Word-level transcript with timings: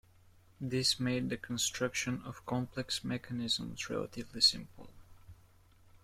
This 0.59 0.99
made 0.99 1.29
the 1.29 1.37
construction 1.37 2.23
of 2.25 2.43
complex 2.47 3.03
mechanisms 3.03 3.87
relatively 3.87 4.41
simple. 4.41 4.89